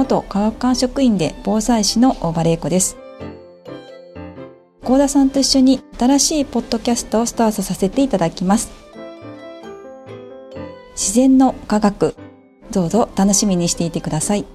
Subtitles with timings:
[0.00, 2.96] 元科学館職員で防災士の大場玲子です
[4.82, 8.70] 高田さんと一緒に新しいポッドキャストをスタートさせていただきます
[10.92, 12.16] 自然の科学
[12.72, 14.46] どうぞ楽しみにしていてください。